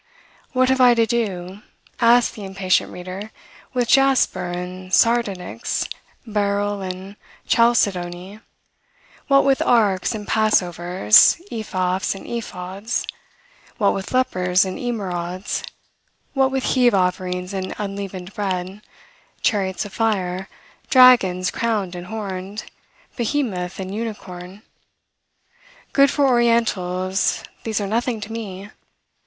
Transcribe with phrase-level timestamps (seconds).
[0.53, 1.61] "What have I to do,"
[1.99, 3.29] asks the impatient reader,
[3.75, 5.87] "with jasper and sardonyx,
[6.25, 8.39] beryl and chalcedony;
[9.27, 13.05] what with arks and passovers, ephahs and ephods;
[13.77, 15.61] what with lepers and emerods;
[16.33, 18.81] what with heave offerings and unleavened bread;
[19.43, 20.49] chariots of fire,
[20.89, 22.63] dragons crowned and horned,
[23.15, 24.63] behemoth and unicorn?
[25.93, 28.71] Good for orientals, these are nothing to me.